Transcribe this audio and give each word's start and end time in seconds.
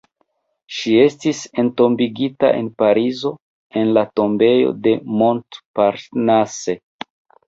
Ŝi 0.75 0.91
estis 0.99 1.41
entombigita 1.63 2.49
en 2.61 2.69
Parizo 2.83 3.31
en 3.81 3.91
la 3.97 4.05
Tombejo 4.21 4.71
de 4.87 4.95
Montparnasse. 5.21 6.77